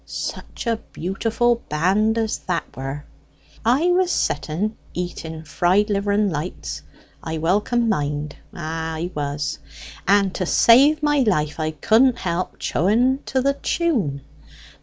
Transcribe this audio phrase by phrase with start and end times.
[0.07, 3.05] Such a beautiful band as that were!
[3.63, 6.81] I was setting eating fried liver and lights,
[7.21, 9.59] I well can mind ah, I was!
[10.07, 14.21] and to save my life, I couldn't help chawing to the tune.